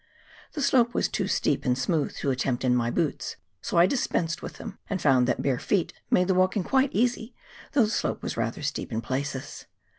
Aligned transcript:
The 0.53 0.63
slope 0.63 0.95
was 0.95 1.07
too 1.07 1.27
steep 1.27 1.63
and 1.63 1.77
smooth 1.77 2.15
to 2.15 2.31
attempt 2.31 2.65
in 2.65 2.75
my 2.75 2.89
boots, 2.89 3.35
so 3.61 3.77
I 3.77 3.85
dispensed 3.85 4.41
with 4.41 4.53
them 4.53 4.79
and 4.89 4.99
found 4.99 5.27
that 5.27 5.43
bare 5.43 5.59
feet 5.59 5.93
made 6.09 6.27
the 6.27 6.33
walking 6.33 6.63
quite 6.63 6.91
easy, 6.91 7.35
though 7.73 7.83
the 7.85 7.91
slope 7.91 8.23
was 8.23 8.35
rather 8.35 8.63
steep 8.63 8.91
in 8.91 9.01
places. 9.01 9.67